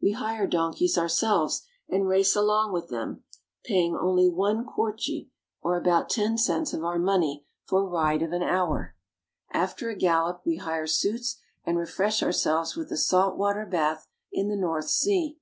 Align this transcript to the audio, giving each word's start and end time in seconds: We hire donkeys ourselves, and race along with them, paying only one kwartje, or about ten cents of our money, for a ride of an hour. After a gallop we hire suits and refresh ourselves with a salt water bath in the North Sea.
We 0.00 0.12
hire 0.12 0.46
donkeys 0.46 0.96
ourselves, 0.96 1.66
and 1.86 2.08
race 2.08 2.34
along 2.34 2.72
with 2.72 2.88
them, 2.88 3.24
paying 3.62 3.94
only 3.94 4.26
one 4.26 4.64
kwartje, 4.64 5.28
or 5.60 5.76
about 5.76 6.08
ten 6.08 6.38
cents 6.38 6.72
of 6.72 6.82
our 6.82 6.98
money, 6.98 7.44
for 7.66 7.82
a 7.82 7.86
ride 7.86 8.22
of 8.22 8.32
an 8.32 8.42
hour. 8.42 8.96
After 9.50 9.90
a 9.90 9.94
gallop 9.94 10.40
we 10.46 10.56
hire 10.56 10.86
suits 10.86 11.36
and 11.66 11.76
refresh 11.76 12.22
ourselves 12.22 12.74
with 12.74 12.90
a 12.90 12.96
salt 12.96 13.36
water 13.36 13.66
bath 13.66 14.08
in 14.32 14.48
the 14.48 14.56
North 14.56 14.88
Sea. 14.88 15.38